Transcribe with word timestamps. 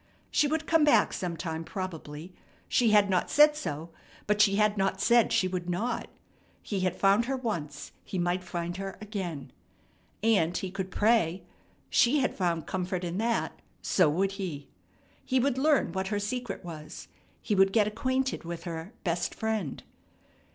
She 0.31 0.47
would 0.47 0.65
come 0.65 0.83
back 0.83 1.13
sometime 1.13 1.63
probably. 1.63 2.33
She 2.67 2.89
had 2.89 3.07
not 3.07 3.29
said 3.29 3.55
so, 3.55 3.91
but 4.25 4.41
she 4.41 4.55
had 4.55 4.75
not 4.75 4.99
said 4.99 5.31
she 5.31 5.47
would 5.47 5.69
not. 5.69 6.07
He 6.63 6.79
had 6.79 6.95
found 6.95 7.25
her 7.25 7.37
once; 7.37 7.91
he 8.03 8.17
might 8.17 8.43
find 8.43 8.77
her 8.77 8.97
again. 8.99 9.51
And 10.23 10.57
he 10.57 10.71
could 10.71 10.89
pray. 10.89 11.43
She 11.91 12.17
had 12.19 12.33
found 12.35 12.65
comfort 12.65 13.03
in 13.03 13.19
that; 13.19 13.59
so 13.83 14.09
would 14.09 14.31
he. 14.41 14.67
He 15.23 15.39
would 15.39 15.59
learn 15.59 15.91
what 15.91 16.07
her 16.07 16.17
secret 16.19 16.65
was. 16.65 17.07
He 17.39 17.53
would 17.53 17.71
get 17.71 17.85
acquainted 17.85 18.43
with 18.43 18.63
her 18.63 18.93
"best 19.03 19.35
Friend." 19.35 19.83